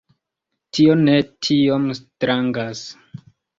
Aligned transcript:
Tio 0.77 0.95
ne 1.01 1.19
tiom 1.49 1.87
strangas. 2.01 2.85